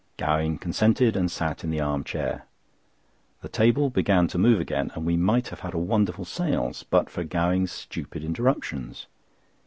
Gowing 0.17 0.57
consented 0.57 1.15
and 1.15 1.29
sat 1.29 1.63
in 1.63 1.69
the 1.69 1.79
arm 1.79 2.03
chair. 2.03 2.45
The 3.41 3.49
table 3.49 3.91
began 3.91 4.27
to 4.29 4.39
move 4.39 4.59
again, 4.59 4.89
and 4.95 5.05
we 5.05 5.15
might 5.15 5.49
have 5.49 5.59
had 5.59 5.75
a 5.75 5.77
wonderful 5.77 6.25
séance 6.25 6.83
but 6.89 7.07
for 7.07 7.23
Gowing's 7.23 7.71
stupid 7.71 8.23
interruptions. 8.23 9.05